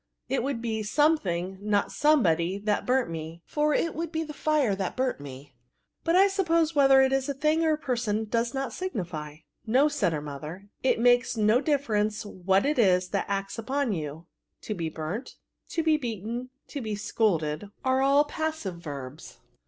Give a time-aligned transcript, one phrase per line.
[0.29, 4.73] It would be something, not somebody, that burnt me; for it would be the fire
[4.75, 5.53] that burnt me:
[6.03, 9.87] but, I suppose, whether it is a thing or a person, does not signify.*' No,"
[9.87, 14.25] said her mother;^' it makes no difference what it is that acts upon you;
[14.61, 15.35] to be burnt,
[15.69, 19.37] to be beaten, to be scolded, are all passive verbs."